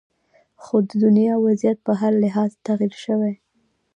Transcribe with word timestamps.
خو 0.63 0.75
د 0.89 0.91
دنیا 1.03 1.35
وضعیت 1.45 1.77
په 1.87 1.93
هر 2.01 2.13
لحاظ 2.23 2.51
تغیر 2.67 2.93
شوې 3.05 3.33